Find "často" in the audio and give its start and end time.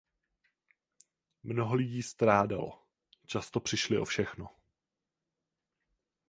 3.25-3.59